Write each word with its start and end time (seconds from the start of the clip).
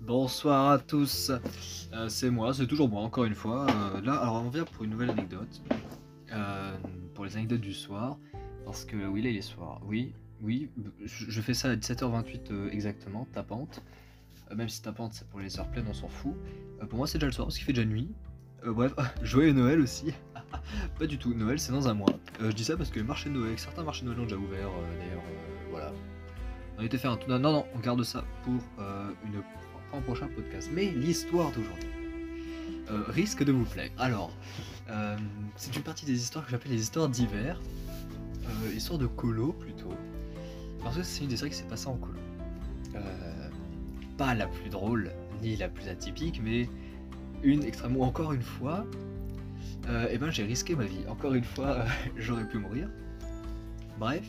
Bonsoir 0.00 0.70
à 0.70 0.78
tous, 0.78 1.30
Euh, 1.92 2.08
c'est 2.08 2.30
moi, 2.30 2.54
c'est 2.54 2.66
toujours 2.66 2.88
moi, 2.88 3.02
encore 3.02 3.24
une 3.24 3.34
fois. 3.34 3.66
Euh, 3.68 4.00
là, 4.00 4.14
alors 4.14 4.42
on 4.42 4.48
vient 4.48 4.64
pour 4.64 4.84
une 4.84 4.90
nouvelle 4.90 5.10
anecdote, 5.10 5.60
Euh, 6.32 6.76
pour 7.14 7.24
les 7.26 7.36
anecdotes 7.36 7.60
du 7.60 7.74
soir, 7.74 8.16
parce 8.64 8.84
que 8.84 8.96
oui, 9.06 9.20
là 9.20 9.30
il 9.30 9.36
est 9.36 9.42
soir, 9.42 9.80
oui, 9.84 10.14
oui, 10.40 10.70
je 11.04 11.40
fais 11.42 11.54
ça 11.54 11.68
à 11.70 11.76
17h28 11.76 12.50
euh, 12.52 12.70
exactement, 12.70 13.26
tapante, 13.32 13.82
même 14.54 14.68
si 14.68 14.80
tapante 14.80 15.12
c'est 15.12 15.28
pour 15.28 15.40
les 15.40 15.58
heures 15.58 15.68
pleines, 15.70 15.86
on 15.88 15.92
s'en 15.94 16.08
fout. 16.08 16.34
Pour 16.88 16.98
moi 16.98 17.06
c'est 17.06 17.18
déjà 17.18 17.26
le 17.26 17.32
soir, 17.32 17.46
parce 17.48 17.56
qu'il 17.56 17.66
fait 17.66 17.72
déjà 17.72 17.86
nuit. 17.86 18.08
Bref, 18.64 18.94
joyeux 19.22 19.52
Noël 19.52 19.80
aussi. 19.80 20.14
Pas 20.98 21.06
du 21.06 21.18
tout, 21.18 21.34
Noël 21.34 21.58
c'est 21.58 21.72
dans 21.72 21.88
un 21.88 21.94
mois. 21.94 22.14
Je 22.40 22.52
dis 22.52 22.64
ça 22.64 22.76
parce 22.76 22.90
que 22.90 23.00
les 23.00 23.04
marchés 23.04 23.28
de 23.28 23.34
Noël, 23.34 23.58
certains 23.58 23.82
marchés 23.82 24.02
de 24.02 24.06
Noël 24.06 24.20
ont 24.20 24.24
déjà 24.24 24.36
ouvert, 24.36 24.70
d'ailleurs, 24.98 25.22
voilà. 25.70 25.92
On 26.78 26.82
a 26.82 26.84
été 26.86 26.96
faire 26.96 27.10
un 27.10 27.16
tour. 27.16 27.28
Non, 27.28 27.38
non, 27.38 27.66
on 27.74 27.78
garde 27.80 28.02
ça 28.04 28.24
pour 28.44 28.54
une, 29.26 29.42
un 29.92 30.00
prochain 30.00 30.28
podcast. 30.28 30.70
Mais 30.72 30.90
l'histoire 30.90 31.50
d'aujourd'hui 31.52 31.88
euh, 32.90 33.04
risque 33.08 33.44
de 33.44 33.52
vous 33.52 33.64
plaire. 33.64 33.90
Alors, 33.98 34.32
euh, 34.88 35.16
c'est 35.54 35.76
une 35.76 35.82
partie 35.82 36.06
des 36.06 36.20
histoires 36.20 36.44
que 36.44 36.50
j'appelle 36.50 36.72
les 36.72 36.80
histoires 36.80 37.08
d'hiver. 37.08 37.60
Euh, 38.44 38.74
histoire 38.74 38.98
de 38.98 39.06
colo 39.06 39.52
plutôt. 39.52 39.94
Parce 40.82 40.96
que 40.96 41.02
c'est 41.02 41.22
une 41.22 41.28
des 41.28 41.36
qui 41.36 41.54
s'est 41.54 41.64
passée 41.64 41.86
en 41.86 41.96
colo. 41.96 42.18
Pas 44.16 44.34
la 44.34 44.46
plus 44.48 44.68
drôle, 44.68 45.12
ni 45.40 45.56
la 45.56 45.68
plus 45.68 45.88
atypique, 45.88 46.42
mais 46.44 46.68
une 47.42 47.62
extrêmement. 47.62 48.02
Encore 48.02 48.34
une 48.34 48.42
fois, 48.42 48.84
eh 50.10 50.18
ben, 50.18 50.30
j'ai 50.30 50.44
risqué 50.44 50.74
ma 50.74 50.84
vie. 50.84 51.06
Encore 51.08 51.32
une 51.32 51.44
fois, 51.44 51.86
j'aurais 52.18 52.46
pu 52.46 52.58
mourir. 52.58 52.90
Bref, 53.98 54.24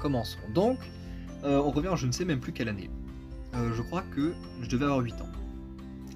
commençons. 0.00 0.38
Donc, 0.54 0.78
on 1.42 1.70
revient 1.70 1.88
en 1.88 1.96
je 1.96 2.06
ne 2.06 2.12
sais 2.12 2.24
même 2.24 2.40
plus 2.40 2.52
quelle 2.52 2.68
année. 2.68 2.88
Euh, 3.54 3.72
je 3.74 3.82
crois 3.82 4.02
que 4.14 4.34
je 4.60 4.68
devais 4.68 4.84
avoir 4.84 5.00
8 5.00 5.14
ans. 5.22 5.28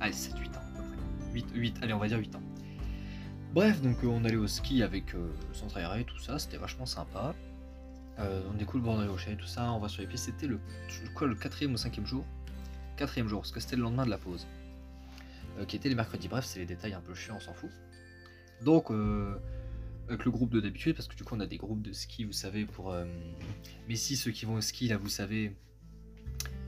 Allez, 0.01 0.13
7, 0.13 0.39
8 0.39 0.49
ans 0.49 0.61
à 0.61 0.79
peu 0.79 0.83
près. 0.83 1.33
8, 1.33 1.47
8, 1.55 1.79
allez, 1.83 1.93
on 1.93 1.99
va 1.99 2.09
dire 2.09 2.19
8 2.19 2.37
ans. 2.37 2.43
Bref, 3.55 3.81
donc 3.83 4.03
euh, 4.05 4.09
on 4.09 4.25
allait 4.25 4.37
au 4.37 4.47
ski 4.47 4.83
avec 4.83 5.15
euh, 5.15 5.31
le 5.49 5.55
centre 5.55 5.77
aéré, 5.77 6.05
tout 6.05 6.19
ça, 6.19 6.39
c'était 6.39 6.57
vachement 6.57 6.87
sympa. 6.87 7.35
On 8.19 8.57
découle 8.57 8.83
le 8.83 8.87
bord 8.87 9.01
de 9.01 9.09
rocher, 9.09 9.37
tout 9.37 9.49
ça, 9.49 9.73
on 9.73 9.81
va 9.81 9.89
sur 9.89 10.01
les 10.01 10.07
pistes. 10.07 10.27
C'était 10.27 10.47
le, 10.47 10.61
crois, 11.13 11.27
le 11.27 11.35
quatrième 11.35 11.73
ou 11.73 11.77
cinquième 11.77 12.07
jour. 12.07 12.25
Quatrième 12.97 13.27
jour, 13.27 13.41
parce 13.41 13.51
que 13.51 13.59
c'était 13.59 13.75
le 13.75 13.83
lendemain 13.83 14.05
de 14.05 14.11
la 14.11 14.19
pause. 14.19 14.47
Qui 15.67 15.75
était 15.75 15.89
les 15.89 15.97
mercredis. 15.97 16.29
Bref, 16.29 16.45
c'est 16.45 16.61
les 16.61 16.67
détails 16.67 16.95
un 16.95 17.01
peu 17.01 17.15
chiants, 17.15 17.39
on 17.39 17.41
s'en 17.41 17.53
fout. 17.53 17.71
Donc, 18.65 18.93
avec 20.09 20.25
le 20.25 20.31
groupe 20.31 20.51
de 20.51 20.61
d'habitude, 20.61 20.95
parce 20.95 21.09
que 21.09 21.17
du 21.17 21.25
coup 21.25 21.35
on 21.35 21.41
a 21.41 21.47
des 21.47 21.57
groupes 21.57 21.83
de 21.83 21.93
ski, 21.93 22.23
vous 22.23 22.33
savez, 22.33 22.65
pour... 22.65 22.95
Mais 23.89 23.97
si 23.97 24.15
ceux 24.15 24.31
qui 24.31 24.45
vont 24.45 24.55
au 24.55 24.61
ski, 24.61 24.87
là, 24.87 24.99
vous 24.99 25.09
savez, 25.09 25.57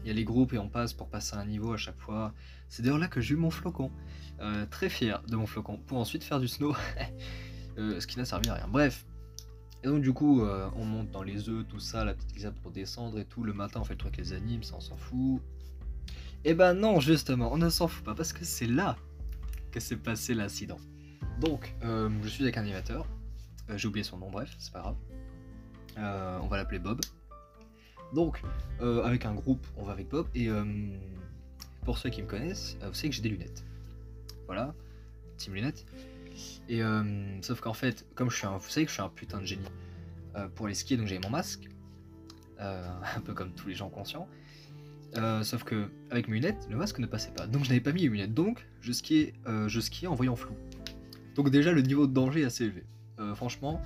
il 0.05 0.09
y 0.09 0.11
a 0.11 0.15
les 0.15 0.25
groupes 0.25 0.53
et 0.53 0.59
on 0.59 0.69
passe 0.69 0.93
pour 0.93 1.09
passer 1.09 1.35
un 1.35 1.47
niveau 1.47 1.73
à 1.73 1.79
chaque 1.79 1.99
fois. 1.99 2.35
C'est 2.69 2.83
d'ailleurs 2.83 2.99
là 2.99 3.09
que 3.09 3.23
j'ai 3.23 3.35
eu 3.35 3.39
mon 3.39 3.51
flocon. 3.51 3.91
Euh, 4.41 4.67
très 4.67 4.91
fier 4.91 5.23
de 5.29 5.37
mon 5.37 5.47
flocon, 5.47 5.79
pour 5.79 5.99
ensuite 5.99 6.25
faire 6.25 6.41
du 6.41 6.49
snow, 6.49 6.75
Euh, 7.77 7.99
ce 7.99 8.07
qui 8.07 8.19
n'a 8.19 8.25
servi 8.25 8.49
à 8.51 8.55
rien. 8.55 8.69
Bref. 8.69 9.05
Et 9.83 9.89
donc 9.89 10.01
du 10.01 10.13
coup, 10.13 10.43
euh, 10.43 10.71
on 10.77 10.85
monte 10.85 11.11
dans 11.11 11.25
les 11.25 11.49
œufs, 11.49 11.67
tout 11.67 11.81
ça, 11.81 12.05
la 12.05 12.15
petite 12.15 12.33
glissade 12.33 12.55
pour 12.63 12.71
descendre 12.71 13.19
et 13.19 13.25
tout. 13.25 13.43
Le 13.43 13.53
matin, 13.53 13.81
on 13.81 13.85
fait 13.85 13.95
le 13.95 13.99
truc 13.99 14.17
les 14.17 14.33
animes, 14.33 14.63
ça 14.63 14.77
on 14.77 14.81
s'en 14.81 14.97
fout. 14.97 15.43
Et 16.45 16.55
ben 16.55 16.73
non, 16.73 17.01
justement, 17.01 17.53
on 17.53 17.59
ne 17.59 17.69
s'en 17.69 17.89
fout 17.89 18.05
pas, 18.05 18.15
parce 18.15 18.33
que 18.33 18.45
c'est 18.45 18.69
là 18.69 18.97
que 19.73 19.81
s'est 19.81 19.97
passé 19.97 20.35
l'incident. 20.35 20.79
Donc, 21.41 21.75
je 21.83 22.29
suis 22.29 22.45
avec 22.45 22.57
un 22.59 22.63
animateur. 22.63 23.09
J'ai 23.75 23.89
oublié 23.89 24.05
son 24.05 24.19
nom, 24.19 24.31
bref, 24.31 24.55
c'est 24.61 24.73
pas 24.73 24.81
grave. 24.81 24.97
On 26.43 26.47
va 26.47 26.57
l'appeler 26.57 26.79
Bob. 26.79 27.01
Donc, 28.15 28.41
euh, 28.81 29.03
avec 29.03 29.27
un 29.27 29.35
groupe, 29.35 29.67
on 29.77 29.85
va 29.85 29.93
avec 29.93 30.09
Bob. 30.09 30.29
Et 30.35 30.49
euh, 30.49 30.65
pour 31.85 31.99
ceux 31.99 32.11
qui 32.11 32.23
me 32.23 32.29
connaissent, 32.29 32.79
euh, 32.83 32.89
vous 32.89 32.95
savez 32.95 33.09
que 33.09 33.17
j'ai 33.17 33.23
des 33.23 33.29
lunettes. 33.29 33.65
Voilà, 34.47 34.73
team 35.37 35.55
lunettes. 35.55 35.85
Et 36.69 36.81
sauf 37.43 37.61
qu'en 37.61 37.75
fait, 37.75 38.07
comme 38.17 38.29
je 38.29 38.37
suis 38.37 38.47
un, 38.47 38.59
je 38.59 38.87
suis 38.87 39.03
un 39.03 39.09
putain 39.09 39.39
de 39.39 39.47
génie 39.47 39.63
pour 40.57 40.67
les 40.67 40.75
skier, 40.75 40.97
donc 40.97 41.07
j'avais 41.07 41.21
mon 41.21 41.31
masque, 41.31 41.69
un 42.59 43.21
peu 43.25 43.35
comme 43.35 43.53
tous 43.53 43.69
les 43.69 43.75
gens 43.75 43.89
conscients. 43.89 44.29
Sauf 45.43 45.63
que 45.63 45.89
avec 46.11 46.27
mes 46.27 46.35
lunettes, 46.35 46.67
le 46.69 46.77
masque 46.77 46.99
ne 46.99 47.07
passait 47.07 47.31
pas. 47.31 47.47
Donc 47.47 47.63
je 47.63 47.69
n'avais 47.69 47.81
pas 47.81 47.93
mis 47.93 48.03
les 48.03 48.09
lunettes. 48.09 48.35
Donc 48.35 48.67
je 48.81 48.91
skiais, 48.91 49.33
je 49.47 50.07
en 50.09 50.15
voyant 50.17 50.35
flou. 50.35 50.57
Donc 51.37 51.51
déjà 51.51 51.71
le 51.71 51.83
niveau 51.83 52.09
de 52.09 52.13
danger 52.13 52.41
est 52.41 52.47
assez 52.47 52.65
élevé. 52.65 52.85
Franchement, 53.37 53.81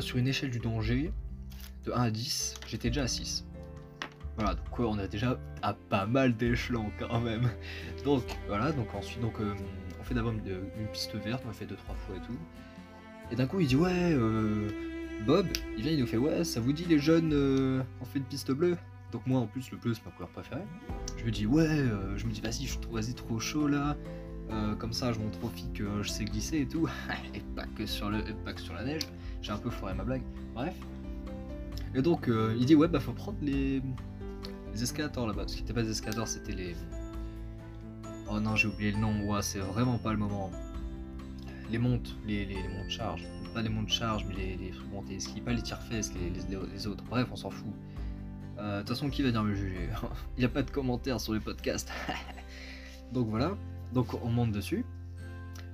sur 0.00 0.18
une 0.18 0.28
échelle 0.28 0.50
du 0.50 0.58
danger 0.58 1.10
de 1.86 1.92
1 1.92 2.02
à 2.02 2.10
10, 2.10 2.54
j'étais 2.66 2.90
déjà 2.90 3.04
à 3.04 3.08
6. 3.08 3.46
Voilà, 4.38 4.54
donc 4.54 4.78
on 4.78 4.98
a 4.98 5.08
déjà 5.08 5.36
à 5.62 5.74
pas 5.74 6.06
mal 6.06 6.36
d'échelons 6.36 6.92
quand 6.98 7.20
même. 7.20 7.50
Donc 8.04 8.22
voilà, 8.46 8.70
donc 8.70 8.94
ensuite 8.94 9.20
donc 9.20 9.40
euh, 9.40 9.52
on 9.98 10.04
fait 10.04 10.14
d'abord 10.14 10.32
une, 10.32 10.40
une 10.78 10.86
piste 10.92 11.14
verte, 11.16 11.42
on 11.44 11.48
l'a 11.48 11.54
fait 11.54 11.66
deux 11.66 11.74
trois 11.74 11.96
fois 11.96 12.14
et 12.16 12.20
tout. 12.20 12.38
Et 13.32 13.36
d'un 13.36 13.46
coup 13.46 13.58
il 13.58 13.66
dit 13.66 13.74
ouais 13.74 14.12
euh, 14.12 14.68
Bob, 15.26 15.46
il 15.76 15.82
vient 15.82 15.92
il 15.92 15.98
nous 15.98 16.06
fait 16.06 16.16
ouais 16.16 16.44
ça 16.44 16.60
vous 16.60 16.72
dit 16.72 16.84
les 16.84 17.00
jeunes 17.00 17.32
euh, 17.32 17.82
on 18.00 18.04
fait 18.04 18.20
une 18.20 18.24
piste 18.24 18.52
bleue? 18.52 18.76
Donc 19.10 19.26
moi 19.26 19.40
en 19.40 19.46
plus 19.46 19.70
le 19.70 19.76
bleu 19.76 19.94
c'est 19.94 20.04
ma 20.04 20.12
couleur 20.12 20.28
préférée. 20.30 20.62
Je 21.16 21.24
lui 21.24 21.32
dis 21.32 21.46
ouais, 21.46 21.66
euh, 21.66 22.16
je 22.16 22.26
me 22.26 22.30
dis 22.30 22.40
vas-y 22.40 22.66
je 22.66 22.78
trouve 22.78 22.94
vas-y 22.94 23.14
trop 23.14 23.40
chaud 23.40 23.66
là. 23.66 23.96
Euh, 24.50 24.74
comme 24.76 24.92
ça 24.92 25.12
je 25.12 25.18
montre 25.18 25.42
aux 25.44 25.48
filles 25.48 25.72
que 25.74 26.02
je 26.02 26.08
sais 26.08 26.24
glisser 26.24 26.60
et 26.60 26.68
tout. 26.68 26.88
et 27.34 27.40
pas 27.56 27.66
que 27.76 27.86
sur 27.86 28.08
le 28.08 28.18
et 28.18 28.34
pas 28.44 28.52
que 28.52 28.60
sur 28.60 28.74
la 28.74 28.84
neige. 28.84 29.02
J'ai 29.42 29.52
un 29.52 29.58
peu 29.58 29.70
foiré 29.70 29.94
ma 29.94 30.04
blague. 30.04 30.22
Bref. 30.54 30.74
Et 31.94 32.02
donc 32.02 32.28
euh, 32.28 32.54
il 32.58 32.66
dit 32.66 32.74
ouais 32.74 32.88
bah 32.88 33.00
faut 33.00 33.12
prendre 33.12 33.38
les 33.42 33.82
les 34.78 34.84
escalators 34.84 35.26
là-bas. 35.26 35.44
Ce 35.48 35.56
qui 35.56 35.62
était 35.62 35.72
pas 35.72 35.82
des 35.82 35.90
escalators 35.90 36.28
c'était 36.28 36.52
les. 36.52 36.76
Oh 38.30 38.38
non 38.38 38.54
j'ai 38.54 38.68
oublié 38.68 38.92
le 38.92 38.98
nom. 38.98 39.24
Ouais 39.24 39.42
c'est 39.42 39.58
vraiment 39.58 39.98
pas 39.98 40.12
le 40.12 40.18
moment. 40.18 40.50
Les 41.70 41.78
montes, 41.78 42.16
les, 42.26 42.46
les, 42.46 42.62
les 42.62 42.68
montes 42.68 42.88
charge. 42.88 43.26
Pas 43.54 43.62
les 43.62 43.68
montes 43.68 43.88
charge 43.88 44.24
mais 44.28 44.34
les, 44.34 44.56
les 44.56 44.70
trucs 44.70 44.90
montés 44.90 45.18
pas 45.44 45.52
les 45.52 45.62
tire-fesses, 45.62 46.12
les, 46.14 46.86
autres. 46.86 47.04
Bref 47.04 47.28
on 47.32 47.36
s'en 47.36 47.50
fout. 47.50 47.66
Euh, 48.58 48.76
De 48.76 48.80
toute 48.80 48.90
façon, 48.90 49.08
qui 49.08 49.22
va 49.22 49.28
venir 49.28 49.42
me 49.44 49.54
juger? 49.54 49.88
Il 50.36 50.40
n'y 50.40 50.44
a 50.44 50.48
pas 50.48 50.62
de 50.62 50.70
commentaires 50.70 51.20
sur 51.20 51.32
les 51.32 51.40
podcasts. 51.40 51.90
Donc 53.12 53.28
voilà. 53.28 53.56
Donc 53.92 54.14
on 54.22 54.28
monte 54.28 54.52
dessus. 54.52 54.84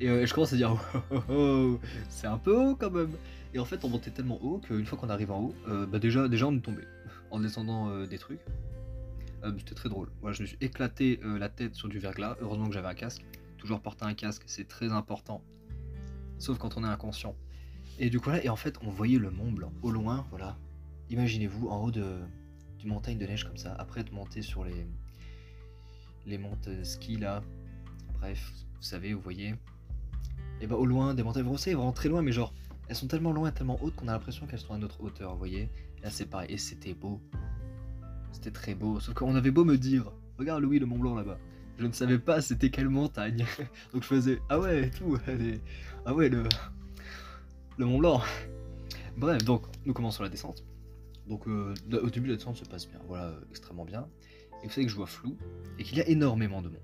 Et 0.00 0.08
euh, 0.08 0.26
je 0.26 0.34
commence 0.34 0.52
à 0.52 0.56
dire 0.56 0.72
oh, 0.94 0.98
oh, 1.10 1.22
oh, 1.30 1.80
c'est 2.08 2.26
un 2.26 2.38
peu 2.38 2.56
haut 2.56 2.74
quand 2.74 2.90
même. 2.90 3.12
Et 3.52 3.58
en 3.58 3.64
fait, 3.64 3.84
on 3.84 3.88
montait 3.88 4.10
tellement 4.10 4.42
haut 4.42 4.58
qu'une 4.58 4.86
fois 4.86 4.98
qu'on 4.98 5.10
arrive 5.10 5.30
en 5.30 5.40
haut, 5.40 5.54
euh, 5.68 5.86
bah 5.86 6.00
déjà, 6.00 6.26
déjà 6.26 6.46
on 6.46 6.56
est 6.56 6.60
tombé 6.60 6.82
en 7.30 7.38
descendant 7.38 8.04
des 8.04 8.18
trucs. 8.18 8.40
Euh, 9.44 9.52
C'était 9.58 9.74
très 9.74 9.88
drôle. 9.88 10.08
Je 10.32 10.42
me 10.42 10.46
suis 10.46 10.56
éclaté 10.60 11.20
euh, 11.24 11.38
la 11.38 11.48
tête 11.48 11.74
sur 11.74 11.88
du 11.88 11.98
verglas. 11.98 12.36
Heureusement 12.40 12.68
que 12.68 12.74
j'avais 12.74 12.88
un 12.88 12.94
casque. 12.94 13.24
Toujours 13.58 13.80
porter 13.80 14.04
un 14.04 14.14
casque, 14.14 14.42
c'est 14.46 14.68
très 14.68 14.92
important. 14.92 15.42
Sauf 16.38 16.58
quand 16.58 16.76
on 16.76 16.84
est 16.84 16.88
inconscient. 16.88 17.34
Et 17.98 18.10
du 18.10 18.20
coup 18.20 18.30
là, 18.30 18.44
et 18.44 18.48
en 18.48 18.56
fait, 18.56 18.78
on 18.82 18.90
voyait 18.90 19.18
le 19.18 19.30
Mont 19.30 19.52
Blanc 19.52 19.72
au 19.82 19.90
loin. 19.90 20.26
Voilà. 20.30 20.56
Imaginez-vous 21.10 21.68
en 21.68 21.84
haut 21.84 21.90
de 21.90 22.18
d'une 22.78 22.90
montagne 22.90 23.18
de 23.18 23.26
neige 23.26 23.44
comme 23.44 23.56
ça. 23.56 23.74
Après 23.78 24.04
de 24.04 24.10
monter 24.10 24.42
sur 24.42 24.64
les 24.64 24.86
les 26.26 26.38
montes 26.38 26.68
ski 26.82 27.16
là. 27.16 27.42
Bref, 28.14 28.52
vous 28.76 28.82
savez, 28.82 29.14
vous 29.14 29.20
voyez. 29.20 29.54
Et 30.60 30.66
bah 30.66 30.76
au 30.76 30.86
loin 30.86 31.14
des 31.14 31.22
montagnes, 31.22 31.56
savez, 31.56 31.74
vraiment 31.74 31.92
très 31.92 32.08
loin, 32.08 32.22
mais 32.22 32.32
genre 32.32 32.52
elles 32.88 32.96
sont 32.96 33.06
tellement 33.06 33.32
loin, 33.32 33.50
tellement 33.50 33.82
hautes 33.82 33.96
qu'on 33.96 34.08
a 34.08 34.12
l'impression 34.12 34.46
qu'elles 34.46 34.60
sont 34.60 34.74
à 34.74 34.78
notre 34.78 35.02
hauteur, 35.02 35.32
vous 35.32 35.38
voyez. 35.38 35.70
Là 36.02 36.10
c'est 36.10 36.26
pareil, 36.26 36.52
et 36.52 36.58
c'était 36.58 36.94
beau. 36.94 37.20
C'était 38.34 38.50
très 38.50 38.74
beau. 38.74 39.00
Sauf 39.00 39.14
qu'on 39.14 39.36
avait 39.36 39.52
beau 39.52 39.64
me 39.64 39.78
dire, 39.78 40.10
regarde 40.38 40.62
Louis 40.62 40.80
le 40.80 40.86
Mont 40.86 40.98
Blanc 40.98 41.14
là-bas. 41.14 41.38
Je 41.78 41.86
ne 41.86 41.92
savais 41.92 42.18
pas 42.18 42.42
c'était 42.42 42.68
quelle 42.68 42.88
montagne. 42.88 43.46
Donc 43.92 44.02
je 44.02 44.08
faisais, 44.08 44.40
ah 44.48 44.60
ouais, 44.60 44.90
tout. 44.90 45.16
Ah 46.04 46.14
ouais, 46.14 46.28
le, 46.28 46.44
le 47.78 47.86
Mont 47.86 47.98
Blanc. 47.98 48.20
Bref, 49.16 49.44
donc 49.44 49.62
nous 49.86 49.92
commençons 49.92 50.24
la 50.24 50.28
descente. 50.28 50.64
Donc 51.28 51.46
euh, 51.46 51.74
au 52.02 52.10
début 52.10 52.28
la 52.28 52.34
descente 52.34 52.56
se 52.56 52.64
passe 52.64 52.88
bien, 52.88 52.98
voilà, 53.06 53.26
euh, 53.26 53.40
extrêmement 53.50 53.84
bien. 53.84 54.08
Et 54.62 54.66
vous 54.66 54.72
savez 54.72 54.86
que 54.86 54.90
je 54.90 54.96
vois 54.96 55.06
flou 55.06 55.36
et 55.78 55.84
qu'il 55.84 55.96
y 55.96 56.00
a 56.00 56.08
énormément 56.08 56.60
de 56.60 56.68
monde. 56.68 56.80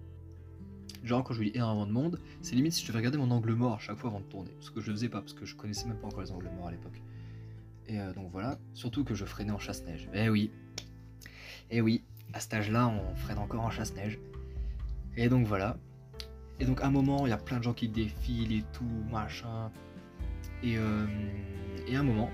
Genre 1.03 1.25
quand 1.25 1.35
je 1.35 1.43
dis 1.43 1.51
énormément 1.55 1.87
de 1.87 1.93
monde, 1.93 2.21
c'est 2.41 2.55
limite 2.55 2.73
si 2.73 2.83
je 2.83 2.89
devais 2.89 2.99
regarder 2.99 3.19
mon 3.19 3.31
angle 3.31 3.53
mort 3.55 3.75
à 3.75 3.79
chaque 3.79 3.97
fois 3.97 4.11
avant 4.11 4.21
de 4.21 4.27
tourner. 4.27 4.53
Ce 4.61 4.71
que 4.71 4.81
je 4.81 4.93
faisais 4.93 5.09
pas 5.09 5.21
parce 5.21 5.33
que 5.33 5.45
je 5.45 5.57
connaissais 5.57 5.89
même 5.89 5.99
pas 5.99 6.07
encore 6.07 6.23
les 6.23 6.31
angles 6.31 6.51
morts 6.57 6.69
à 6.69 6.71
l'époque. 6.71 7.03
Et 7.89 7.99
euh, 7.99 8.13
donc 8.13 8.31
voilà, 8.31 8.59
surtout 8.75 9.03
que 9.03 9.15
je 9.15 9.25
freinais 9.25 9.51
en 9.51 9.59
chasse-neige. 9.59 10.09
Eh 10.15 10.29
oui. 10.29 10.53
Eh 11.71 11.81
oui, 11.81 12.03
à 12.33 12.41
cet 12.41 12.55
âge-là, 12.55 12.89
on 12.89 13.15
freine 13.17 13.39
encore 13.39 13.61
en 13.61 13.71
chasse-neige. 13.71 14.19
Et 15.17 15.29
donc 15.29 15.47
voilà. 15.47 15.77
Et 16.59 16.65
donc 16.65 16.81
à 16.83 16.87
un 16.87 16.91
moment, 16.91 17.27
il 17.27 17.31
y 17.31 17.33
a 17.33 17.37
plein 17.39 17.59
de 17.59 17.63
gens 17.65 17.73
qui 17.73 17.89
défilent 17.89 18.53
et 18.53 18.65
tout, 18.73 18.85
machin. 19.11 19.71
Et, 20.63 20.77
euh, 20.77 21.07
et 21.87 21.97
à 21.97 22.01
un 22.01 22.03
moment, 22.03 22.31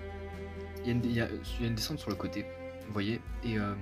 il 0.85 1.13
y, 1.13 1.21
a 1.21 1.29
une- 1.61 1.75
descente 1.75 1.99
sur 1.99 2.11
le 2.11 2.17
côté, 2.17 2.45
vous 2.87 2.93
voyez, 2.93 3.21
et, 3.45 3.59
euh, 3.59 3.75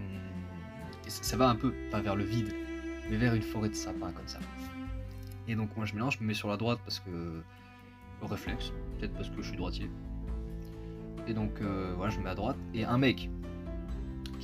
et 1.07 1.11
ça 1.11 1.37
va 1.37 1.49
un 1.49 1.57
peu, 1.57 1.73
pas 1.91 2.01
vers 2.01 2.17
le 2.17 2.25
vide, 2.25 2.53
mais 3.11 3.17
vers 3.17 3.35
une 3.35 3.43
forêt 3.43 3.69
de 3.69 3.75
sapins 3.75 4.11
comme 4.13 4.27
ça. 4.29 4.39
Et 5.49 5.55
donc 5.55 5.77
moi 5.77 5.85
je 5.85 5.95
mélange, 5.95 6.17
je 6.19 6.23
me 6.23 6.29
mets 6.29 6.35
sur 6.35 6.49
la 6.49 6.57
droite 6.57 6.79
parce 6.85 7.01
que 7.01 7.43
au 8.23 8.27
réflexe, 8.27 8.73
peut-être 8.99 9.13
parce 9.15 9.29
que 9.29 9.43
je 9.43 9.49
suis 9.49 9.57
droitier. 9.57 9.91
Et 11.27 11.35
donc 11.35 11.61
euh, 11.61 11.93
voilà, 11.97 12.11
je 12.11 12.19
me 12.19 12.25
mets 12.25 12.31
à 12.31 12.35
droite, 12.35 12.57
et 12.73 12.85
un 12.85 12.97
mec 12.99 13.29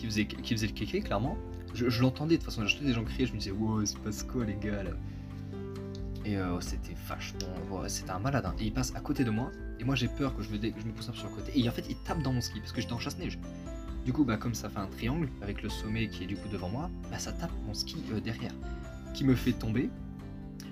qui 0.00 0.06
faisait, 0.06 0.24
qui 0.24 0.54
le 0.54 0.72
kéké 0.72 1.00
clairement, 1.00 1.36
Je, 1.74 2.00
l'entendais 2.00 2.36
de 2.36 2.42
toute 2.42 2.50
façon, 2.50 2.66
j'entendais 2.66 2.88
des 2.88 2.94
gens 2.94 3.04
crier, 3.04 3.26
je 3.26 3.32
me 3.32 3.38
disais, 3.38 3.50
wow, 3.50 3.84
c'est 3.84 3.98
passe 3.98 4.22
quoi 4.22 4.44
les 4.44 4.56
gars 4.56 4.82
là 4.82 4.92
Et 6.24 6.36
euh, 6.36 6.58
c'était 6.60 6.94
vachement. 7.06 7.86
c'était 7.88 8.10
un 8.10 8.18
malade. 8.18 8.46
hein. 8.46 8.54
Et 8.58 8.64
il 8.64 8.72
passe 8.72 8.94
à 8.96 9.00
côté 9.00 9.24
de 9.24 9.30
moi, 9.30 9.50
et 9.78 9.84
moi 9.84 9.94
j'ai 9.94 10.08
peur 10.08 10.34
que 10.34 10.42
je 10.42 10.50
me, 10.50 10.92
pousse 10.92 11.08
un 11.08 11.12
peu 11.12 11.18
sur 11.18 11.28
le 11.28 11.34
côté. 11.34 11.52
Et 11.58 11.68
en 11.68 11.72
fait, 11.72 11.84
il 11.88 11.96
tape 11.96 12.22
dans 12.22 12.32
mon 12.32 12.40
ski, 12.40 12.60
parce 12.60 12.72
que 12.72 12.80
j'étais 12.80 12.92
en 12.94 12.98
chasse-neige. 12.98 13.38
Du 14.06 14.14
coup, 14.14 14.24
bah, 14.24 14.38
comme 14.38 14.54
ça 14.54 14.70
fait 14.70 14.78
un 14.78 14.86
triangle, 14.86 15.28
avec 15.42 15.62
le 15.62 15.68
sommet 15.68 16.08
qui 16.08 16.24
est 16.24 16.26
du 16.26 16.36
coup 16.36 16.48
devant 16.48 16.70
moi, 16.70 16.90
bah, 17.10 17.18
ça 17.18 17.32
tape 17.32 17.52
mon 17.66 17.74
ski 17.74 18.02
euh, 18.12 18.20
derrière. 18.20 18.54
Qui 19.12 19.24
me 19.24 19.34
fait 19.34 19.52
tomber, 19.52 19.90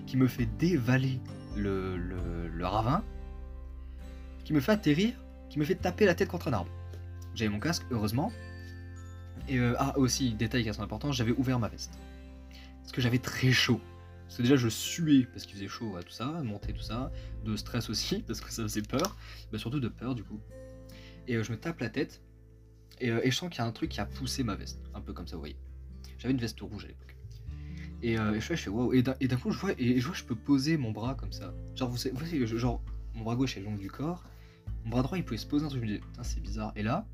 qui 0.06 0.16
me 0.16 0.26
fait 0.26 0.46
dévaler 0.58 1.20
le, 1.54 1.98
le, 1.98 2.48
le 2.48 2.66
ravin, 2.66 3.02
qui 4.44 4.54
me 4.54 4.60
fait 4.60 4.72
atterrir, 4.72 5.12
qui 5.50 5.58
me 5.58 5.64
fait 5.66 5.75
taper 5.75 6.06
la 6.06 6.14
tête 6.14 6.28
contre 6.28 6.48
un 6.48 6.54
arbre. 6.54 6.70
J'avais 7.34 7.50
mon 7.50 7.60
casque, 7.60 7.84
heureusement. 7.90 8.32
Et 9.49 9.58
euh, 9.58 9.75
ah, 9.79 9.96
aussi, 9.99 10.35
détail 10.35 10.62
qui 10.62 10.69
est 10.69 10.70
assez 10.70 10.81
important, 10.81 11.12
j'avais 11.12 11.32
ouvert 11.32 11.58
ma 11.58 11.69
veste. 11.69 11.99
Parce 12.81 12.93
que 12.93 13.00
j'avais 13.00 13.19
très 13.19 13.52
chaud. 13.52 13.81
Parce 14.25 14.38
que 14.38 14.43
déjà, 14.43 14.56
je 14.56 14.69
suais 14.69 15.26
parce 15.32 15.46
qu'il 15.46 15.55
faisait 15.55 15.69
chaud, 15.69 15.96
tout 16.05 16.12
ça, 16.12 16.26
monter 16.43 16.73
tout 16.73 16.82
ça. 16.82 17.11
De 17.44 17.56
stress 17.56 17.88
aussi, 17.90 18.23
parce 18.26 18.40
que 18.40 18.50
ça 18.50 18.62
faisait 18.62 18.82
peur. 18.82 19.17
Bah, 19.52 19.58
surtout 19.58 19.81
de 19.81 19.88
peur, 19.88 20.14
du 20.14 20.25
coup. 20.25 20.40
Et 21.26 21.37
euh, 21.37 21.43
je 21.43 21.52
me 21.52 21.58
tape 21.58 21.81
la 21.81 21.88
tête. 21.88 22.23
Et, 23.00 23.11
euh, 23.11 23.20
et 23.23 23.31
je 23.31 23.37
sens 23.37 23.49
qu'il 23.50 23.58
y 23.58 23.62
a 23.62 23.67
un 23.67 23.73
truc 23.73 23.90
qui 23.90 24.00
a 24.00 24.06
poussé 24.06 24.43
ma 24.43 24.55
veste. 24.55 24.81
Un 24.94 25.00
peu 25.00 25.12
comme 25.12 25.26
ça, 25.26 25.37
vous 25.37 25.43
voyez. 25.43 25.56
J'avais 26.19 26.35
une 26.35 26.40
veste 26.40 26.61
rouge 26.61 26.85
à 26.85 26.88
l'époque. 26.88 27.17
Et, 28.02 28.17
je 28.17 28.40
fais, 28.40 28.56
je 28.56 28.62
fais 28.62 28.70
wow. 28.70 28.93
Et 28.93 29.02
d'un 29.02 29.37
coup, 29.37 29.50
je 29.50 29.58
vois, 29.58 29.73
et 29.79 30.00
je 30.00 30.06
vois, 30.06 30.14
je 30.14 30.25
peux 30.25 30.37
poser 30.37 30.76
mon 30.76 30.93
bras 30.93 31.14
comme 31.14 31.32
ça. 31.32 31.52
Genre, 31.75 31.90
vous 31.90 31.96
savez, 31.96 32.14
vous 32.14 32.46
genre, 32.58 32.81
mon 33.14 33.25
bras 33.25 33.37
gauche 33.37 33.56
est 33.56 33.61
long 33.61 33.75
du 33.76 33.90
corps. 33.90 34.25
Mon 34.85 34.90
bras 34.90 35.02
droit, 35.02 35.19
il 35.19 35.25
pouvait 35.25 35.38
se 35.38 35.46
poser 35.46 35.64
un 35.64 35.69
truc. 35.69 35.82
Je 35.82 35.87
me 35.87 35.99
dis, 35.99 36.05
c'est 36.23 36.40
bizarre. 36.40 36.73
Et 36.76 36.82
là, 36.82 37.06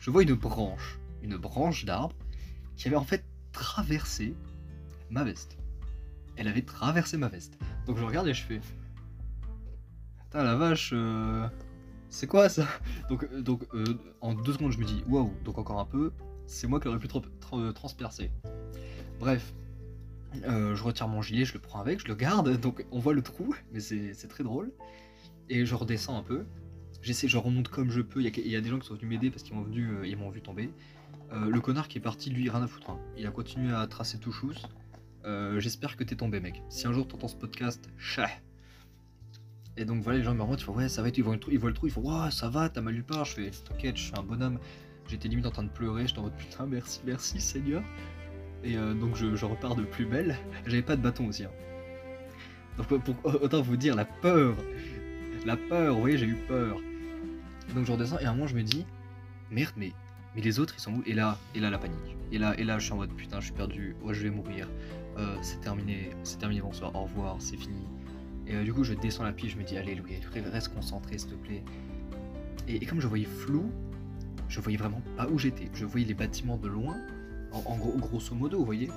je 0.00 0.10
vois 0.10 0.22
une 0.22 0.34
branche, 0.34 0.98
une 1.22 1.36
branche 1.36 1.84
d'arbre 1.84 2.14
qui 2.76 2.88
avait 2.88 2.96
en 2.96 3.04
fait 3.04 3.24
traversé 3.52 4.34
ma 5.10 5.24
veste. 5.24 5.58
Elle 6.36 6.48
avait 6.48 6.62
traversé 6.62 7.16
ma 7.16 7.28
veste. 7.28 7.58
Donc 7.86 7.98
je 7.98 8.04
regarde 8.04 8.28
et 8.28 8.34
je 8.34 8.42
fais. 8.42 8.60
Putain, 10.30 10.44
la 10.44 10.54
vache, 10.54 10.92
euh, 10.94 11.48
c'est 12.08 12.28
quoi 12.28 12.48
ça? 12.48 12.66
Donc, 13.08 13.24
euh, 13.24 13.42
euh, 13.74 13.98
en 14.20 14.34
deux 14.34 14.52
secondes, 14.52 14.70
je 14.70 14.78
me 14.78 14.84
dis, 14.84 15.02
waouh, 15.08 15.32
donc 15.44 15.58
encore 15.58 15.80
un 15.80 15.84
peu, 15.84 16.12
c'est 16.46 16.68
moi 16.68 16.78
qui 16.78 16.86
aurais 16.86 17.00
pu 17.00 17.08
trop, 17.08 17.22
transpercer. 17.72 18.30
Bref, 19.18 19.52
je 20.34 20.82
retire 20.82 21.08
mon 21.08 21.20
gilet, 21.20 21.44
je 21.44 21.52
le 21.52 21.58
prends 21.58 21.80
avec, 21.80 22.00
je 22.00 22.06
le 22.06 22.14
garde, 22.14 22.60
donc 22.60 22.86
on 22.92 23.00
voit 23.00 23.12
le 23.12 23.22
trou, 23.22 23.54
mais 23.72 23.80
c'est 23.80 24.28
très 24.28 24.44
drôle. 24.44 24.72
Et 25.48 25.66
je 25.66 25.74
redescends 25.74 26.16
un 26.16 26.22
peu. 26.22 26.46
J'essaie, 27.02 27.26
je 27.26 27.36
remonte 27.36 27.68
comme 27.68 27.90
je 27.90 28.00
peux. 28.00 28.22
Il 28.22 28.46
y, 28.46 28.56
a, 28.56 28.60
des 28.60 28.68
gens 28.68 28.78
qui 28.78 28.86
sont 28.86 28.94
venus 28.94 29.08
m'aider 29.08 29.30
parce 29.30 29.42
qu'ils 29.42 29.56
m'ont 29.56 30.30
vu 30.30 30.42
tomber. 30.42 30.70
Euh, 31.32 31.48
le 31.48 31.60
connard 31.60 31.88
qui 31.88 31.98
est 31.98 32.00
parti, 32.00 32.30
lui, 32.30 32.48
rien 32.50 32.62
à 32.62 32.66
foutre. 32.66 32.90
hein. 32.90 32.98
Il 33.16 33.26
a 33.26 33.30
continué 33.30 33.72
à 33.72 33.86
tracer 33.86 34.18
tout 34.18 34.32
chousse. 34.32 34.66
Euh, 35.24 35.60
J'espère 35.60 35.96
que 35.96 36.02
t'es 36.04 36.16
tombé, 36.16 36.40
mec. 36.40 36.62
Si 36.68 36.86
un 36.86 36.92
jour 36.92 37.06
t'entends 37.06 37.28
ce 37.28 37.36
podcast, 37.36 37.88
chat. 37.98 38.28
Et 39.76 39.84
donc 39.84 40.02
voilà, 40.02 40.18
les 40.18 40.24
gens 40.24 40.34
me 40.34 40.42
remontent, 40.42 40.58
ils 40.60 40.64
font 40.64 40.74
ouais, 40.74 40.88
ça 40.88 41.02
va, 41.02 41.08
ils 41.08 41.22
voient 41.22 41.34
le 41.34 41.40
trou, 41.40 41.50
ils 41.52 41.58
voient 41.58 41.70
le 41.70 41.90
font 41.90 42.24
ouais, 42.24 42.30
ça 42.30 42.48
va, 42.48 42.68
t'as 42.68 42.80
mal 42.80 42.94
nulle 42.94 43.04
part. 43.04 43.24
Je 43.24 43.34
fais 43.34 43.50
t'inquiète, 43.50 43.96
je 43.96 44.02
suis 44.04 44.12
un 44.18 44.22
bonhomme. 44.22 44.58
J'étais 45.08 45.28
limite 45.28 45.46
en 45.46 45.50
train 45.50 45.62
de 45.62 45.68
pleurer, 45.70 46.06
j'étais 46.06 46.18
en 46.18 46.24
mode 46.24 46.36
putain, 46.36 46.66
merci, 46.66 47.00
merci 47.04 47.40
Seigneur. 47.40 47.82
Et 48.62 48.76
euh, 48.76 48.92
donc 48.94 49.14
je, 49.16 49.44
repars 49.44 49.76
de 49.76 49.84
plus 49.84 50.04
belle. 50.06 50.36
J'avais 50.66 50.82
pas 50.82 50.96
de 50.96 51.02
bâton 51.02 51.28
aussi. 51.28 51.44
hein. 51.44 51.50
Donc 52.76 52.88
pour- 53.02 53.42
autant 53.42 53.62
vous 53.62 53.76
dire 53.76 53.94
la 53.94 54.04
peur. 54.04 54.56
La 55.46 55.56
peur, 55.56 55.94
vous 55.94 56.00
voyez, 56.00 56.18
j'ai 56.18 56.26
eu 56.26 56.36
peur. 56.46 56.76
Donc 57.74 57.86
je 57.86 57.92
redescends 57.92 58.18
et 58.18 58.24
à 58.26 58.30
un 58.30 58.34
moment 58.34 58.48
je 58.48 58.56
me 58.56 58.62
dis 58.62 58.84
merde, 59.50 59.72
mais, 59.76 59.92
mais 60.34 60.42
les 60.42 60.58
autres 60.58 60.74
ils 60.76 60.80
sont 60.80 60.92
où 60.92 61.02
Et 61.06 61.12
là, 61.12 61.38
et 61.54 61.60
là 61.60 61.70
la 61.70 61.78
panique. 61.78 62.16
Et 62.32 62.38
là, 62.38 62.58
et 62.58 62.64
là 62.64 62.78
je 62.78 62.84
suis 62.84 62.92
en 62.92 62.96
mode 62.96 63.12
putain, 63.12 63.40
je 63.40 63.46
suis 63.46 63.54
perdu, 63.54 63.96
ouais, 64.02 64.14
je 64.14 64.22
vais 64.22 64.30
mourir. 64.30 64.68
Euh, 65.18 65.36
c'est 65.42 65.60
terminé, 65.60 66.10
c'est 66.22 66.38
terminé, 66.38 66.60
bonsoir, 66.60 66.94
au 66.94 67.02
revoir, 67.02 67.36
c'est 67.38 67.56
fini. 67.56 67.86
Et 68.46 68.54
euh, 68.54 68.64
du 68.64 68.72
coup 68.72 68.84
je 68.84 68.94
descends 68.94 69.24
la 69.24 69.32
piste, 69.32 69.52
je 69.52 69.58
me 69.58 69.64
dis 69.64 69.76
allez 69.76 69.94
Louis, 69.94 70.20
reste 70.52 70.74
concentré 70.74 71.18
s'il 71.18 71.30
te 71.30 71.34
plaît. 71.34 71.62
Et, 72.68 72.86
comme 72.86 73.00
je 73.00 73.08
voyais 73.08 73.26
flou, 73.26 73.70
je 74.48 74.60
voyais 74.60 74.78
vraiment 74.78 75.02
pas 75.16 75.26
où 75.28 75.38
j'étais. 75.38 75.68
Je 75.74 75.84
voyais 75.84 76.06
les 76.06 76.14
bâtiments 76.14 76.56
de 76.56 76.68
loin, 76.68 76.96
en, 77.52 77.76
gros, 77.76 77.96
grosso 77.98 78.34
modo, 78.34 78.58
vous 78.58 78.64
voyez. 78.64 78.88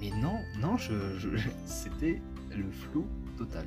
Mais 0.00 0.10
non, 0.20 0.38
non, 0.60 0.76
c'était 1.64 2.20
le 2.56 2.70
flou 2.70 3.06
total. 3.36 3.66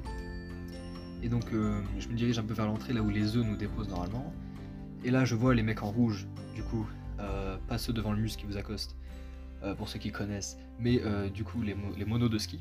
Et 1.24 1.30
donc 1.30 1.52
euh, 1.54 1.82
je 2.00 2.08
me 2.08 2.14
dirige 2.14 2.38
un 2.40 2.44
peu 2.44 2.54
vers 2.54 2.68
l'entrée, 2.68 2.94
là 2.94 3.02
où 3.02 3.10
les 3.10 3.36
œufs 3.36 3.46
nous 3.46 3.58
déposent 3.58 3.90
normalement. 3.90 4.34
Et 5.06 5.12
là 5.12 5.24
je 5.24 5.36
vois 5.36 5.54
les 5.54 5.62
mecs 5.62 5.84
en 5.84 5.92
rouge, 5.92 6.26
du 6.56 6.64
coup, 6.64 6.88
euh, 7.20 7.58
pas 7.68 7.78
ceux 7.78 7.94
devant 7.94 8.12
le 8.12 8.20
mus 8.20 8.36
qui 8.36 8.48
vous 8.48 8.58
accostent, 8.58 8.96
euh, 9.62 9.76
pour 9.76 9.88
ceux 9.88 10.00
qui 10.00 10.12
connaissent, 10.12 10.58
mais 10.80 11.00
euh, 11.04 11.30
du 11.30 11.44
coup 11.44 11.62
les, 11.62 11.76
mo- 11.76 11.94
les 11.96 12.06
monos 12.06 12.28
de 12.28 12.40
ski. 12.40 12.60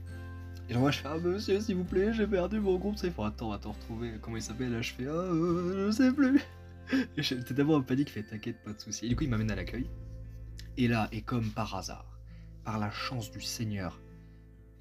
Et 0.68 0.74
moi 0.76 0.90
je 0.90 0.98
fais 0.98 1.08
ah 1.08 1.16
monsieur 1.16 1.58
s'il 1.58 1.76
vous 1.76 1.84
plaît 1.84 2.12
j'ai 2.12 2.26
perdu 2.26 2.60
mon 2.60 2.76
groupe, 2.76 2.96
il 3.02 3.10
faut 3.10 3.24
attends 3.24 3.50
attends 3.52 3.72
retrouver 3.72 4.12
comment 4.20 4.36
il 4.36 4.42
s'appelle 4.42 4.72
là 4.72 4.82
je 4.82 4.92
fais 4.92 5.06
ah 5.08 5.28
je 5.32 5.90
sais 5.90 6.12
plus. 6.12 6.38
Et 7.16 7.22
j'étais 7.22 7.54
d'abord 7.54 7.78
en 7.78 7.82
panique, 7.82 8.10
fait 8.10 8.22
t'inquiète 8.24 8.62
pas 8.62 8.74
de 8.74 8.78
soucis. 8.78 9.06
Et 9.06 9.08
du 9.08 9.16
coup 9.16 9.24
il 9.24 9.30
m'amène 9.30 9.50
à 9.50 9.54
l'accueil. 9.56 9.86
Et 10.76 10.86
là 10.86 11.08
et 11.12 11.22
comme 11.22 11.48
par 11.48 11.74
hasard, 11.74 12.18
par 12.62 12.78
la 12.78 12.90
chance 12.90 13.30
du 13.30 13.40
Seigneur, 13.40 13.98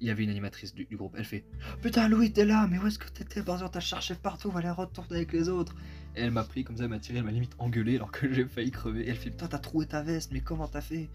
il 0.00 0.08
y 0.08 0.10
avait 0.10 0.24
une 0.24 0.30
animatrice 0.30 0.74
du, 0.74 0.86
groupe. 0.96 1.14
Elle 1.16 1.24
fait 1.24 1.44
Putain, 1.80 2.08
Louis, 2.08 2.30
t'es 2.30 2.44
là, 2.44 2.66
mais 2.70 2.78
où 2.78 2.86
est-ce 2.86 2.98
que 2.98 3.08
t'étais? 3.08 3.40
Bordel, 3.40 3.68
t'as 3.72 3.80
cherché 3.80 4.14
partout, 4.14 4.50
va 4.50 4.58
aller 4.58 4.70
retourner 4.70 5.16
avec 5.16 5.32
les 5.32 5.48
autres. 5.48 5.74
Et 6.16 6.20
elle 6.20 6.30
m'a 6.30 6.44
pris 6.44 6.64
comme 6.64 6.76
ça, 6.76 6.84
elle 6.84 6.90
m'a 6.90 6.98
tiré, 6.98 7.18
elle 7.18 7.24
m'a 7.24 7.32
limite 7.32 7.54
engueulé 7.58 7.96
alors 7.96 8.12
que 8.12 8.32
j'ai 8.32 8.44
failli 8.44 8.70
crever. 8.70 9.02
Et 9.06 9.10
elle 9.10 9.16
fait 9.16 9.30
Putain, 9.30 9.48
t'as 9.48 9.58
trouvé 9.58 9.86
ta 9.86 10.02
veste, 10.02 10.30
mais 10.32 10.40
comment 10.40 10.68
t'as 10.68 10.80
fait? 10.80 11.08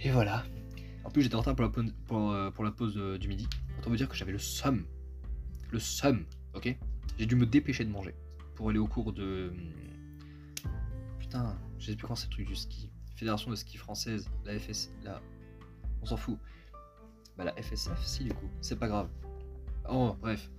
Et 0.00 0.10
voilà. 0.10 0.44
En 1.04 1.10
plus, 1.10 1.22
j'étais 1.22 1.34
en 1.34 1.40
retard 1.40 1.54
pour 1.54 2.32
la, 2.32 2.68
euh, 2.68 2.70
pause 2.70 2.94
euh, 2.96 3.18
du 3.18 3.28
midi. 3.28 3.48
Autant 3.78 3.90
vous 3.90 3.96
dire 3.96 4.08
que 4.08 4.16
j'avais 4.16 4.32
le 4.32 4.38
somme. 4.38 4.84
Le 5.70 5.78
somme, 5.78 6.24
ok? 6.54 6.76
J'ai 7.18 7.26
dû 7.26 7.36
me 7.36 7.46
dépêcher 7.46 7.84
de 7.84 7.90
manger 7.90 8.14
pour 8.54 8.68
aller 8.70 8.78
au 8.78 8.86
cours 8.86 9.12
de. 9.12 9.52
hum, 9.52 10.72
Putain, 11.18 11.56
je 11.78 11.86
sais 11.86 11.96
plus 11.96 12.06
quand 12.06 12.14
c'est 12.14 12.26
le 12.26 12.32
truc 12.32 12.46
du 12.46 12.56
ski. 12.56 12.90
Fédération 13.16 13.50
de 13.50 13.56
ski 13.56 13.76
française, 13.76 14.28
la 14.44 14.58
FS. 14.58 14.90
La... 15.04 15.20
On 16.02 16.06
s'en 16.06 16.16
fout. 16.16 16.38
Bah 17.36 17.44
la 17.44 17.54
FSF, 17.62 18.04
si 18.04 18.24
du 18.24 18.34
coup, 18.34 18.48
c'est 18.60 18.78
pas 18.78 18.88
grave. 18.88 19.08
Oh, 19.88 20.16
bref. 20.20 20.50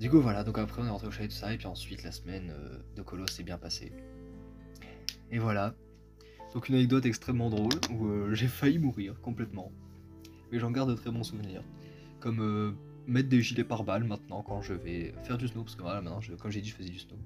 Du 0.00 0.08
coup, 0.08 0.20
voilà, 0.20 0.44
donc 0.44 0.58
après 0.58 0.80
on 0.80 0.86
est 0.86 0.90
rentré 0.90 1.08
au 1.08 1.10
chalet, 1.10 1.28
tout 1.28 1.36
ça, 1.36 1.52
et 1.52 1.58
puis 1.58 1.66
ensuite 1.66 2.04
la 2.04 2.12
semaine 2.12 2.50
euh, 2.50 2.78
de 2.94 3.02
colo 3.02 3.26
s'est 3.26 3.42
bien 3.42 3.58
passée. 3.58 3.92
Et 5.32 5.40
voilà. 5.40 5.74
Donc 6.54 6.68
une 6.68 6.76
anecdote 6.76 7.04
extrêmement 7.04 7.50
drôle, 7.50 7.72
où 7.90 8.06
euh, 8.06 8.32
j'ai 8.32 8.46
failli 8.46 8.78
mourir 8.78 9.20
complètement. 9.20 9.72
Mais 10.52 10.60
j'en 10.60 10.70
garde 10.70 10.90
de 10.90 10.94
très 10.94 11.10
bons 11.10 11.24
souvenirs. 11.24 11.64
Comme 12.20 12.40
euh, 12.40 12.72
mettre 13.08 13.28
des 13.28 13.42
gilets 13.42 13.64
pare-balles 13.64 14.04
maintenant 14.04 14.42
quand 14.42 14.62
je 14.62 14.72
vais 14.72 15.14
faire 15.24 15.36
du 15.36 15.48
snow, 15.48 15.64
parce 15.64 15.74
que 15.74 15.82
voilà, 15.82 16.00
maintenant, 16.00 16.20
comme 16.38 16.50
j'ai 16.52 16.60
dit, 16.60 16.68
je 16.68 16.76
faisais 16.76 16.90
du 16.90 16.98
snow. 17.00 17.16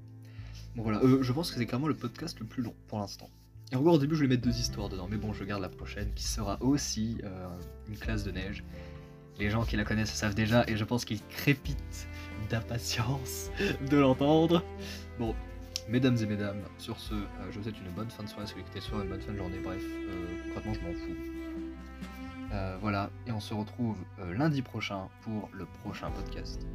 Bon 0.74 0.82
voilà, 0.82 1.02
je 1.20 1.32
pense 1.32 1.50
que 1.50 1.58
c'est 1.58 1.66
clairement 1.66 1.88
le 1.88 1.94
podcast 1.94 2.40
le 2.40 2.46
plus 2.46 2.62
long 2.62 2.74
pour 2.88 2.98
l'instant. 2.98 3.28
Et 3.70 3.76
encore 3.76 3.94
au 3.94 3.98
début, 3.98 4.14
je 4.14 4.20
voulais 4.20 4.34
mettre 4.36 4.48
deux 4.48 4.58
histoires 4.58 4.88
dedans, 4.88 5.08
mais 5.10 5.18
bon, 5.18 5.34
je 5.34 5.44
garde 5.44 5.60
la 5.60 5.68
prochaine 5.68 6.10
qui 6.14 6.24
sera 6.24 6.62
aussi 6.62 7.18
une 7.88 7.98
classe 7.98 8.24
de 8.24 8.30
neige. 8.30 8.64
Les 9.38 9.50
gens 9.50 9.64
qui 9.64 9.76
la 9.76 9.84
connaissent 9.84 10.12
savent 10.12 10.34
déjà, 10.34 10.64
et 10.68 10.76
je 10.76 10.84
pense 10.84 11.04
qu'ils 11.04 11.24
crépitent 11.28 12.06
d'impatience 12.50 13.50
de 13.90 13.96
l'entendre. 13.96 14.62
Bon, 15.18 15.34
mesdames 15.88 16.16
et 16.20 16.26
mesdames, 16.26 16.62
sur 16.78 16.98
ce, 16.98 17.14
euh, 17.14 17.26
je 17.50 17.58
vous 17.58 17.64
souhaite 17.64 17.78
une 17.78 17.92
bonne 17.92 18.10
fin 18.10 18.22
de 18.22 18.28
soirée, 18.28 18.46
si 18.46 18.54
une 18.54 19.08
bonne 19.08 19.20
fin 19.20 19.32
de 19.32 19.38
journée, 19.38 19.58
bref, 19.64 19.82
euh, 19.82 20.52
concrètement, 20.54 20.74
je 20.74 20.80
m'en 20.80 20.92
fous. 20.92 21.42
Euh, 22.52 22.76
voilà, 22.80 23.08
et 23.26 23.32
on 23.32 23.40
se 23.40 23.54
retrouve 23.54 23.96
euh, 24.18 24.34
lundi 24.34 24.60
prochain 24.60 25.08
pour 25.22 25.48
le 25.54 25.64
prochain 25.82 26.10
podcast. 26.10 26.66